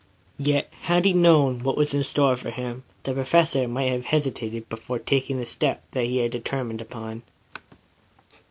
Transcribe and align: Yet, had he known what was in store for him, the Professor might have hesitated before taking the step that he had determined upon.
Yet, 0.39 0.73
had 0.81 1.05
he 1.05 1.13
known 1.13 1.61
what 1.61 1.77
was 1.77 1.93
in 1.93 2.03
store 2.03 2.35
for 2.35 2.49
him, 2.49 2.83
the 3.03 3.13
Professor 3.13 3.67
might 3.67 3.91
have 3.91 4.05
hesitated 4.05 4.67
before 4.67 4.97
taking 4.97 5.37
the 5.37 5.45
step 5.45 5.83
that 5.91 6.05
he 6.05 6.17
had 6.17 6.31
determined 6.31 6.81
upon. 6.81 7.21